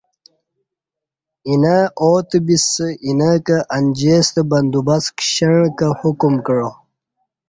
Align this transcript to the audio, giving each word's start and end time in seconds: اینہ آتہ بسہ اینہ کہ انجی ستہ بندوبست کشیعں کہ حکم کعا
اینہ 1.47 1.75
آتہ 2.07 2.37
بسہ 2.45 2.87
اینہ 3.05 3.29
کہ 3.45 3.57
انجی 3.75 4.13
ستہ 4.25 4.41
بندوبست 4.49 5.09
کشیعں 5.17 5.65
کہ 5.77 5.87
حکم 5.99 6.33
کعا 6.45 6.69